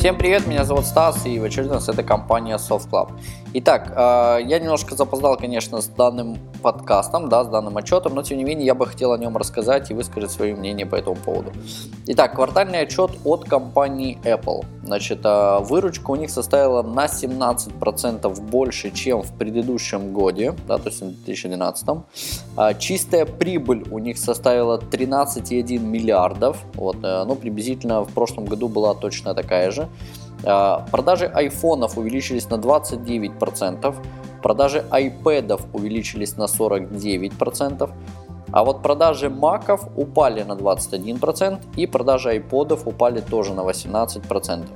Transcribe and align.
Всем 0.00 0.16
привет, 0.16 0.46
меня 0.46 0.64
зовут 0.64 0.86
Стас, 0.86 1.26
и 1.26 1.38
в 1.38 1.44
очередной 1.44 1.74
раз 1.74 1.90
это 1.90 2.02
компания 2.02 2.56
Soft 2.56 2.88
Club. 2.88 3.10
Итак, 3.52 3.92
э, 3.94 4.38
я 4.46 4.58
немножко 4.58 4.94
запоздал, 4.94 5.36
конечно, 5.36 5.82
с 5.82 5.88
данным 5.88 6.38
подкастом, 6.62 7.28
да, 7.28 7.44
с 7.44 7.48
данным 7.48 7.76
отчетом, 7.76 8.14
но 8.14 8.22
тем 8.22 8.38
не 8.38 8.44
менее 8.44 8.66
я 8.66 8.74
бы 8.74 8.86
хотел 8.86 9.12
о 9.12 9.18
нем 9.18 9.36
рассказать 9.36 9.90
и 9.90 9.94
высказать 9.94 10.30
свое 10.30 10.54
мнение 10.54 10.86
по 10.86 10.96
этому 10.96 11.16
поводу. 11.16 11.52
Итак, 12.06 12.34
квартальный 12.34 12.80
отчет 12.80 13.10
от 13.24 13.44
компании 13.44 14.18
Apple. 14.24 14.64
Значит, 14.82 15.20
э, 15.24 15.58
выручка 15.60 16.10
у 16.10 16.16
них 16.16 16.30
составила 16.30 16.82
на 16.82 17.06
17% 17.06 18.40
больше, 18.40 18.90
чем 18.90 19.22
в 19.22 19.32
предыдущем 19.34 20.12
годе, 20.12 20.54
да, 20.68 20.78
то 20.78 20.88
есть 20.88 21.02
в 21.02 21.24
2012. 21.24 22.04
А 22.56 22.74
чистая 22.74 23.26
прибыль 23.26 23.84
у 23.90 23.98
них 23.98 24.18
составила 24.18 24.78
13,1 24.78 25.78
миллиардов, 25.78 26.58
вот, 26.74 26.96
э, 27.02 27.24
ну, 27.24 27.34
приблизительно 27.34 28.02
в 28.02 28.12
прошлом 28.12 28.44
году 28.44 28.68
была 28.68 28.94
точно 28.94 29.34
такая 29.34 29.70
же. 29.70 29.88
А, 30.44 30.86
продажи 30.90 31.26
айфонов 31.26 31.98
увеличились 31.98 32.48
на 32.48 32.56
29%, 32.56 33.94
продажи 34.42 34.84
iPad 34.90 35.60
увеличились 35.72 36.36
на 36.36 36.44
49%, 36.44 37.90
а 38.52 38.64
вот 38.64 38.82
продажи 38.82 39.30
маков 39.30 39.88
упали 39.96 40.42
на 40.42 40.52
21% 40.52 41.58
и 41.76 41.86
продажи 41.86 42.30
айподов 42.30 42.86
упали 42.86 43.20
тоже 43.20 43.54
на 43.54 43.60
18%. 43.60 44.66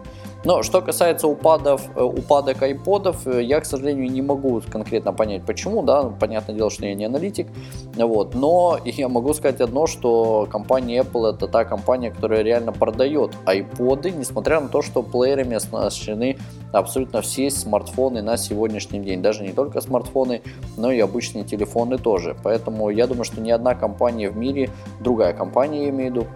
Но 0.45 0.63
что 0.63 0.83
касается 0.83 1.27
упадов, 1.27 1.83
э, 1.97 2.03
упадок 2.03 2.63
айподов, 2.63 3.27
э, 3.27 3.43
я, 3.43 3.61
к 3.61 3.65
сожалению, 3.65 4.11
не 4.11 4.21
могу 4.21 4.61
конкретно 4.71 5.13
понять, 5.13 5.43
почему. 5.45 5.83
Да, 5.83 6.05
понятное 6.05 6.55
дело, 6.55 6.71
что 6.71 6.87
я 6.87 6.95
не 6.95 7.07
аналитик. 7.07 7.49
Вот, 7.97 8.35
но 8.35 8.79
я 8.85 9.09
могу 9.09 9.33
сказать 9.33 9.63
одно, 9.63 9.87
что 9.87 10.47
компания 10.51 11.01
Apple 11.01 11.35
это 11.35 11.49
та 11.49 11.65
компания, 11.65 12.11
которая 12.11 12.43
реально 12.43 12.73
продает 12.73 13.33
айподы, 13.47 14.11
несмотря 14.11 14.61
на 14.61 14.69
то, 14.69 14.83
что 14.83 15.03
плеерами 15.03 15.57
оснащены 15.57 16.37
абсолютно 16.73 17.23
все 17.23 17.51
смартфоны 17.51 18.21
на 18.21 18.37
сегодняшний 18.37 19.01
день. 19.01 19.23
Даже 19.23 19.45
не 19.45 19.53
только 19.53 19.81
смартфоны, 19.81 20.43
но 20.77 20.93
и 20.93 21.01
обычные 21.01 21.45
телефоны 21.45 21.97
тоже. 21.97 22.37
Поэтому 22.43 22.91
я 22.91 23.07
думаю, 23.07 23.25
что 23.25 23.41
ни 23.41 23.51
одна 23.51 23.75
компания 23.75 24.29
в 24.29 24.37
мире, 24.37 24.69
другая 25.01 25.33
компания, 25.33 25.85
я 25.85 25.89
имею 25.89 26.13
в 26.13 26.15
виду, 26.15 26.27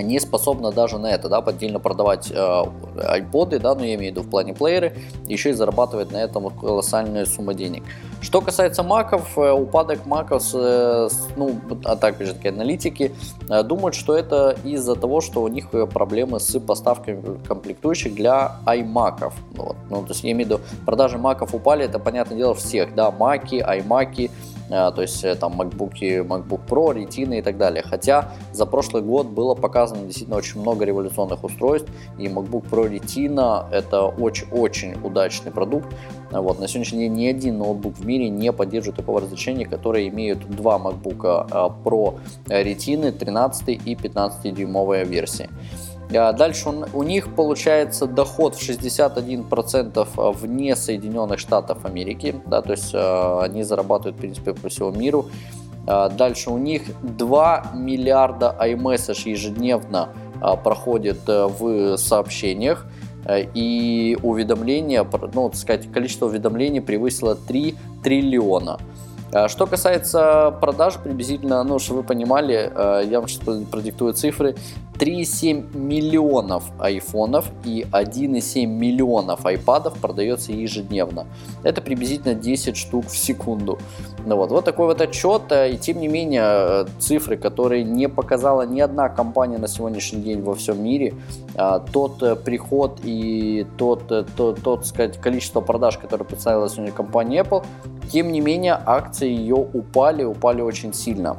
не 0.00 0.20
способна 0.20 0.72
даже 0.72 0.98
на 0.98 1.08
это, 1.08 1.28
да, 1.28 1.38
отдельно 1.38 1.78
продавать 1.78 2.30
э, 2.30 2.34
iPod, 2.34 3.58
да, 3.58 3.74
ну 3.74 3.82
я 3.82 3.94
имею 3.94 4.12
в 4.12 4.16
виду 4.16 4.22
в 4.22 4.30
плане 4.30 4.54
плееры, 4.54 4.96
еще 5.28 5.50
и 5.50 5.52
зарабатывать 5.52 6.12
на 6.12 6.16
этом 6.16 6.48
колоссальную 6.50 7.26
сумму 7.26 7.52
денег. 7.52 7.82
Что 8.22 8.40
касается 8.40 8.82
маков, 8.82 9.36
э, 9.36 9.50
упадок 9.50 10.06
маков, 10.06 10.44
э, 10.54 11.08
ну, 11.36 11.56
а 11.84 11.96
также 11.96 12.26
же 12.26 12.34
таки 12.34 12.48
аналитики 12.48 13.12
э, 13.48 13.62
думают, 13.62 13.94
что 13.94 14.16
это 14.16 14.56
из-за 14.64 14.94
того, 14.94 15.20
что 15.20 15.42
у 15.42 15.48
них 15.48 15.70
проблемы 15.70 16.40
с 16.40 16.58
поставками 16.60 17.38
комплектующих 17.46 18.14
для 18.14 18.58
iMac. 18.64 19.32
Вот. 19.54 19.76
Ну, 19.90 20.02
то 20.02 20.08
есть 20.10 20.24
я 20.24 20.32
имею 20.32 20.46
в 20.46 20.50
виду, 20.50 20.60
продажи 20.86 21.18
маков 21.18 21.54
упали, 21.54 21.84
это 21.84 21.98
понятное 21.98 22.38
дело 22.38 22.54
всех, 22.54 22.94
да, 22.94 23.10
маки, 23.10 23.56
iMac, 23.56 24.30
а, 24.30 24.51
то 24.72 25.02
есть 25.02 25.22
э, 25.22 25.34
там 25.34 25.60
MacBook, 25.60 25.92
MacBook 26.00 26.66
Pro, 26.66 26.94
Retina 26.94 27.38
и 27.38 27.42
так 27.42 27.58
далее. 27.58 27.82
Хотя 27.82 28.32
за 28.52 28.64
прошлый 28.64 29.02
год 29.02 29.26
было 29.26 29.54
показано 29.54 30.04
действительно 30.04 30.38
очень 30.38 30.60
много 30.60 30.84
революционных 30.84 31.44
устройств, 31.44 31.90
и 32.18 32.26
MacBook 32.26 32.70
Pro 32.70 32.90
Retina 32.90 33.70
это 33.70 34.02
очень-очень 34.02 34.94
удачный 35.04 35.52
продукт. 35.52 35.94
Вот, 36.30 36.58
на 36.58 36.68
сегодняшний 36.68 37.00
день 37.00 37.12
ни 37.12 37.26
один 37.26 37.58
ноутбук 37.58 37.98
в 37.98 38.06
мире 38.06 38.30
не 38.30 38.52
поддерживает 38.52 38.96
такого 38.96 39.20
разрешения, 39.20 39.66
которые 39.66 40.08
имеют 40.08 40.48
два 40.48 40.78
MacBook 40.78 41.26
а, 41.50 41.68
Pro 41.84 42.18
Retina 42.46 43.12
13 43.12 43.80
и 43.84 43.94
15 43.94 44.54
дюймовые 44.54 45.04
версии. 45.04 45.50
А 46.16 46.32
дальше 46.32 46.68
он, 46.68 46.86
у 46.92 47.02
них 47.02 47.34
получается 47.34 48.06
доход 48.06 48.54
в 48.54 48.68
61% 48.68 50.08
а, 50.16 50.32
вне 50.32 50.76
Соединенных 50.76 51.38
Штатов 51.38 51.84
Америки, 51.84 52.40
да, 52.46 52.62
то 52.62 52.72
есть 52.72 52.94
э, 52.94 53.40
они 53.42 53.62
зарабатывают, 53.62 54.16
в 54.16 54.20
принципе, 54.20 54.54
по 54.54 54.68
всему 54.68 54.90
миру. 54.90 55.26
А 55.86 56.08
дальше 56.08 56.50
у 56.50 56.58
них 56.58 56.82
2 57.02 57.72
миллиарда 57.74 58.56
iMessage 58.60 59.30
ежедневно 59.30 60.10
а, 60.40 60.56
проходит 60.56 61.28
э, 61.28 61.46
в 61.46 61.96
сообщениях, 61.96 62.86
э, 63.24 63.46
и 63.54 64.18
уведомления, 64.22 65.06
ну, 65.34 65.48
так 65.48 65.58
сказать, 65.58 65.90
количество 65.92 66.26
уведомлений 66.26 66.80
превысило 66.80 67.34
3 67.34 67.76
триллиона. 68.02 68.78
Что 69.48 69.66
касается 69.66 70.54
продаж, 70.60 70.96
приблизительно, 71.02 71.64
ну, 71.64 71.78
чтобы 71.78 72.00
вы 72.00 72.06
понимали, 72.06 72.70
я 73.08 73.18
вам 73.18 73.28
сейчас 73.28 73.40
продиктую 73.70 74.12
цифры, 74.12 74.56
3,7 75.02 75.76
миллионов 75.76 76.62
айфонов 76.78 77.50
и 77.64 77.84
1,7 77.90 78.66
миллионов 78.66 79.44
айпадов 79.44 79.98
продается 79.98 80.52
ежедневно. 80.52 81.26
Это 81.64 81.82
приблизительно 81.82 82.34
10 82.34 82.76
штук 82.76 83.06
в 83.06 83.18
секунду. 83.18 83.80
Ну 84.24 84.36
вот, 84.36 84.52
вот 84.52 84.64
такой 84.64 84.86
вот 84.86 85.00
отчет, 85.00 85.50
э, 85.50 85.72
и 85.72 85.76
тем 85.76 85.98
не 85.98 86.06
менее 86.06 86.44
э, 86.44 86.86
цифры, 87.00 87.36
которые 87.36 87.82
не 87.82 88.08
показала 88.08 88.62
ни 88.62 88.80
одна 88.80 89.08
компания 89.08 89.58
на 89.58 89.66
сегодняшний 89.66 90.22
день 90.22 90.40
во 90.40 90.54
всем 90.54 90.80
мире, 90.84 91.14
а, 91.56 91.80
тот 91.80 92.22
э, 92.22 92.36
приход 92.36 93.00
и 93.02 93.66
тот, 93.76 94.06
тот, 94.36 94.62
тот 94.62 94.86
сказать, 94.86 95.18
количество 95.18 95.60
продаж, 95.60 95.98
которое 95.98 96.24
представила 96.24 96.68
сегодня 96.68 96.92
компания 96.92 97.40
Apple, 97.40 97.64
тем 98.12 98.30
не 98.30 98.40
менее 98.40 98.80
акции 98.86 99.28
ее 99.28 99.56
упали, 99.56 100.22
упали 100.22 100.62
очень 100.62 100.94
сильно. 100.94 101.36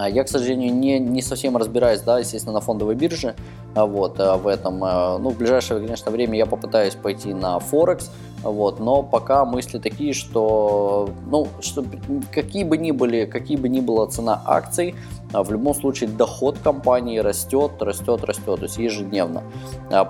А, 0.00 0.08
я, 0.08 0.22
к 0.22 0.28
сожалению, 0.28 0.72
не, 0.74 1.00
не 1.00 1.22
совсем 1.22 1.56
разбираюсь, 1.56 2.00
да, 2.02 2.20
естественно, 2.20 2.54
на 2.54 2.60
фондовой 2.60 2.94
бирже, 2.94 3.34
а, 3.74 3.84
вот, 3.84 4.20
а, 4.20 4.36
в 4.36 4.46
этом. 4.46 4.78
Ну, 4.78 5.30
в 5.30 5.38
ближайшее, 5.38 5.80
конечно, 5.80 6.12
время 6.12 6.36
я 6.38 6.46
попытаюсь 6.46 6.94
пойти 6.94 7.34
на 7.34 7.58
Форекс, 7.58 8.10
вот, 8.42 8.78
но 8.78 9.02
пока 9.02 9.44
мысли 9.44 9.78
такие, 9.78 10.12
что, 10.12 11.10
ну, 11.26 11.48
что 11.60 11.84
какие 12.32 12.62
бы 12.62 12.76
ни 12.76 12.92
были, 12.92 13.24
какие 13.24 13.56
бы 13.56 13.68
ни 13.68 13.80
была 13.80 14.06
цена 14.06 14.40
акций, 14.44 14.94
в 15.32 15.50
любом 15.50 15.74
случае 15.74 16.08
доход 16.10 16.58
компании 16.58 17.18
растет, 17.18 17.72
растет, 17.80 18.24
растет, 18.24 18.56
то 18.56 18.62
есть 18.62 18.78
ежедневно. 18.78 19.42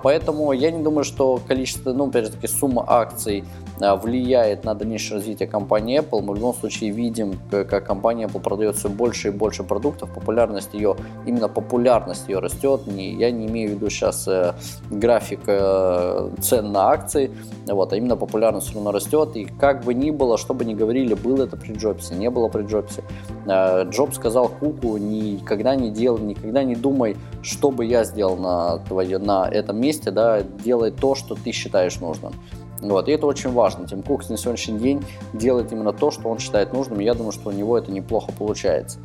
Поэтому 0.03 0.51
я 0.53 0.71
не 0.71 0.83
думаю, 0.83 1.03
что 1.03 1.39
количество, 1.47 1.93
ну, 1.93 2.07
опять 2.07 2.25
же 2.25 2.31
таки, 2.31 2.47
сумма 2.47 2.85
акций 2.87 3.43
Э, 3.79 3.95
влияет 3.95 4.65
на 4.65 4.73
дальнейшее 4.73 5.17
развитие 5.17 5.47
компании 5.47 5.99
Apple. 5.99 6.21
Мы 6.21 6.33
в 6.33 6.35
любом 6.35 6.53
случае 6.53 6.91
видим, 6.91 7.39
как 7.49 7.85
компания 7.85 8.25
Apple 8.25 8.41
продает 8.41 8.75
все 8.75 8.89
больше 8.89 9.29
и 9.29 9.31
больше 9.31 9.63
продуктов, 9.63 10.13
популярность 10.13 10.73
ее, 10.73 10.95
именно 11.25 11.47
популярность 11.47 12.27
ее 12.27 12.39
растет. 12.39 12.87
Не, 12.87 13.13
я 13.13 13.31
не 13.31 13.47
имею 13.47 13.69
в 13.69 13.73
виду 13.73 13.89
сейчас 13.89 14.27
э, 14.27 14.53
график 14.89 15.39
э, 15.47 16.29
цен 16.41 16.71
на 16.71 16.89
акции, 16.89 17.31
вот, 17.67 17.93
а 17.93 17.97
именно 17.97 18.15
популярность 18.15 18.67
все 18.67 18.75
равно 18.75 18.91
растет. 18.91 19.35
И 19.35 19.45
как 19.45 19.83
бы 19.83 19.93
ни 19.93 20.11
было, 20.11 20.37
что 20.37 20.53
бы 20.53 20.65
ни 20.65 20.73
говорили, 20.73 21.13
было 21.13 21.43
это 21.43 21.55
при 21.55 21.73
Джобсе, 21.73 22.15
не 22.15 22.29
было 22.29 22.49
при 22.49 22.63
Джобсе. 22.63 23.03
Джобс 23.45 24.15
сказал 24.15 24.49
Куку, 24.49 24.97
никогда 25.09 25.75
не 25.75 25.89
делай, 25.89 26.21
никогда 26.21 26.63
не 26.63 26.75
думай, 26.75 27.17
что 27.41 27.71
бы 27.71 27.85
я 27.85 28.03
сделал 28.03 28.37
на, 28.37 28.77
твое, 28.79 29.17
на 29.17 29.47
этом 29.47 29.79
месте, 29.79 30.11
да, 30.11 30.41
делай 30.41 30.91
то, 30.91 31.15
что 31.15 31.35
ты 31.35 31.51
считаешь 31.51 31.99
нужным. 31.99 32.33
Вот, 32.81 33.09
и 33.09 33.11
это 33.11 33.27
очень 33.27 33.51
важно. 33.51 33.87
Тим 33.87 34.01
Кук 34.03 34.29
на 34.29 34.37
сегодняшний 34.37 34.79
день 34.79 35.03
делает 35.33 35.71
именно 35.71 35.91
то, 35.91 36.11
что 36.11 36.29
он 36.29 36.39
считает 36.39 36.73
нужным, 36.73 37.01
и 37.01 37.03
я 37.03 37.13
думаю, 37.13 37.31
что 37.31 37.49
у 37.49 37.51
него 37.51 37.77
это 37.77 37.91
неплохо 37.91 38.31
получается. 38.37 38.99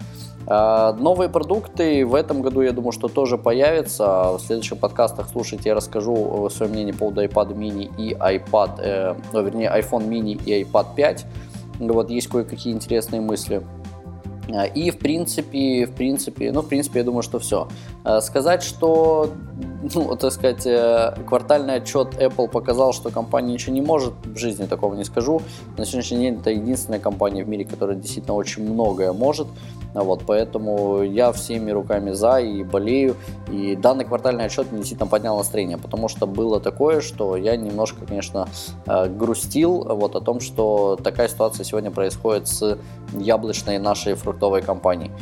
А, 0.47 0.93
новые 0.93 1.28
продукты 1.31 2.04
в 2.04 2.14
этом 2.14 2.43
году, 2.43 2.60
я 2.60 2.72
думаю, 2.72 2.93
что 2.93 3.09
тоже 3.09 3.38
появятся. 3.38 4.32
В 4.32 4.41
следующих 4.41 4.78
подкастах 4.78 5.28
слушайте, 5.28 5.70
я 5.70 5.75
расскажу 5.75 6.48
свое 6.50 6.70
мнение 6.70 6.93
по 6.93 7.10
поводу 7.10 7.25
iPad 7.25 7.56
mini 7.56 7.91
и 7.97 8.12
iPad, 8.12 8.70
э, 8.78 9.14
вернее, 9.32 9.70
iPhone 9.70 10.06
mini 10.09 10.41
и 10.44 10.62
iPad 10.62 10.87
5. 10.94 11.26
Вот 11.81 12.10
есть 12.10 12.28
кое-какие 12.28 12.72
интересные 12.72 13.20
мысли. 13.20 13.62
А, 14.53 14.65
и 14.65 14.91
в 14.91 14.99
принципе, 14.99 15.87
в 15.87 15.94
принципе, 15.94 16.52
ну, 16.52 16.62
в 16.62 16.69
принципе, 16.69 17.00
я 17.00 17.05
думаю, 17.05 17.23
что 17.23 17.38
все. 17.38 17.69
А, 18.02 18.20
сказать, 18.20 18.62
что 18.62 19.31
ну, 19.94 20.16
так 20.16 20.32
сказать, 20.32 20.66
э, 20.66 21.14
квартальный 21.26 21.75
отчет 21.75 22.14
Apple 22.14 22.48
показал, 22.48 22.92
что 22.92 23.10
компания 23.10 23.52
ничего 23.52 23.75
не 23.75 23.82
может, 23.82 24.14
в 24.25 24.36
жизни 24.36 24.66
такого 24.66 24.94
не 24.94 25.04
скажу. 25.04 25.42
На 25.76 25.84
сегодняшний 25.84 26.19
день 26.19 26.38
это 26.40 26.50
единственная 26.50 27.00
компания 27.00 27.44
в 27.44 27.48
мире, 27.48 27.64
которая 27.64 27.96
действительно 27.96 28.34
очень 28.34 28.64
многое 28.64 29.12
может. 29.12 29.48
Вот, 29.94 30.22
поэтому 30.26 31.02
я 31.02 31.31
всеми 31.32 31.70
руками 31.70 32.10
за 32.12 32.38
и 32.38 32.64
болею. 32.64 33.16
И 33.52 33.76
данный 33.76 34.04
квартальный 34.04 34.44
отчет 34.44 34.72
мне 34.72 34.81
действительно 34.81 35.08
поднял 35.08 35.36
настроение, 35.36 35.78
потому 35.78 36.08
что 36.08 36.26
было 36.26 36.60
такое, 36.60 37.00
что 37.00 37.37
я 37.37 37.56
немножко, 37.56 38.04
конечно, 38.06 38.48
э, 38.87 39.08
грустил 39.08 39.84
вот, 39.84 40.16
о 40.16 40.20
том, 40.20 40.40
что 40.40 40.98
такая 41.02 41.28
ситуация 41.28 41.64
сегодня 41.64 41.90
происходит 41.90 42.48
с 42.48 42.78
яблочной 43.12 43.78
нашей 43.78 44.14
фруктовой 44.14 44.62
компанией. 44.62 45.12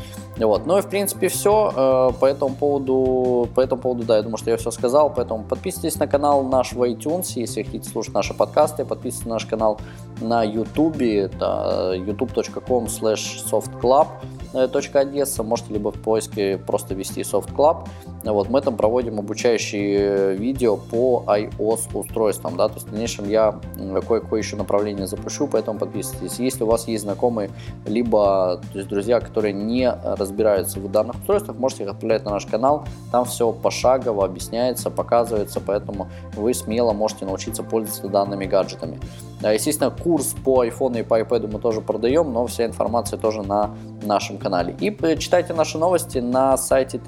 Вот. 0.44 0.67
Ну 0.67 0.79
и 0.79 0.81
в 0.81 0.89
принципе 0.89 1.29
все 1.29 1.73
э, 1.75 2.19
по 2.19 2.27
этому 2.27 2.55
поводу. 2.55 3.49
По 3.55 3.61
этому 3.61 3.81
поводу, 3.81 4.05
да, 4.05 4.17
я 4.17 4.23
думаю, 4.23 4.39
что 4.39 4.50
я 4.50 4.56
все 4.56 4.71
сказал. 4.71 5.12
Поэтому 5.15 5.44
подписывайтесь 5.44 5.99
на 5.99 6.06
канал 6.06 6.43
наш 6.44 6.73
в 6.73 6.83
iTunes, 6.83 7.33
если 7.37 7.62
хотите 7.62 7.89
слушать 7.89 8.15
наши 8.15 8.35
подкасты. 8.35 8.85
Подписывайтесь 8.85 9.27
на 9.27 9.35
наш 9.35 9.47
канал 9.47 9.81
на 10.21 10.44
YouTube, 10.44 11.00
это 11.00 11.94
youtube.com 11.97 12.87
slash 12.87 13.43
softclub. 13.50 14.09
Одесса, 14.53 15.43
можете 15.43 15.73
либо 15.73 15.91
в 15.91 16.00
поиске 16.00 16.59
просто 16.59 16.94
ввести 16.94 17.23
Soft 17.23 17.55
Club. 17.55 17.89
Вот, 18.25 18.49
мы 18.49 18.61
там 18.61 18.77
проводим 18.77 19.19
обучающие 19.19 20.37
видео 20.37 20.77
по 20.77 21.25
iOS 21.27 21.89
устройствам, 21.93 22.57
да, 22.57 22.69
то 22.69 22.75
есть 22.75 22.87
в 22.87 22.91
дальнейшем 22.91 23.29
я 23.29 23.59
кое-какое 24.07 24.41
еще 24.41 24.55
направление 24.55 25.09
запущу, 25.09 25.49
поэтому 25.49 25.79
подписывайтесь. 25.79 26.39
Если 26.39 26.63
у 26.63 26.67
вас 26.67 26.87
есть 26.87 27.03
знакомые, 27.03 27.51
либо 27.85 28.61
то 28.73 28.79
есть 28.79 28.89
друзья, 28.89 29.19
которые 29.19 29.53
не 29.53 29.91
разбираются 29.91 30.79
в 30.79 30.91
данных 30.91 31.17
устройствах, 31.17 31.59
можете 31.59 31.83
их 31.83 31.91
отправлять 31.91 32.25
на 32.25 32.31
наш 32.31 32.47
канал, 32.47 32.85
там 33.11 33.25
все 33.25 33.53
пошагово 33.53 34.25
объясняется, 34.25 34.91
показывается, 34.91 35.61
поэтому 35.61 36.09
вы 36.37 36.55
смело 36.55 36.93
можете 36.93 37.25
научиться 37.25 37.65
пользоваться 37.65 38.09
данными 38.09 38.45
гаджетами. 38.45 39.01
Естественно, 39.43 39.91
курс 39.91 40.37
по 40.45 40.65
iPhone 40.65 41.01
и 41.01 41.03
по 41.03 41.21
iPad 41.21 41.53
мы 41.53 41.59
тоже 41.59 41.81
продаем, 41.81 42.33
но 42.33 42.47
вся 42.47 42.65
информация 42.65 43.19
тоже 43.19 43.43
на 43.43 43.75
нашем 44.05 44.39
канале. 44.39 44.77
И 44.79 44.97
читайте 45.19 45.53
наши 45.53 45.79
новости 45.79 46.19
на 46.19 46.57
сайте 46.57 47.01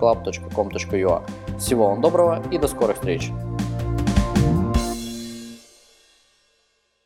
www.softclub.com.ua. 0.00 1.22
Всего 1.58 1.88
вам 1.88 2.00
доброго 2.00 2.42
и 2.50 2.58
до 2.58 2.68
скорых 2.68 2.96
встреч! 2.96 3.30